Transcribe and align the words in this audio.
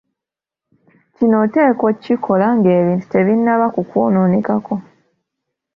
Kino 1.15 1.35
oteekwa 1.45 1.85
okukikola 1.91 2.45
ng'ebintu 2.57 3.05
tebinnaba 3.13 3.65
kukwonoonekako. 3.75 4.75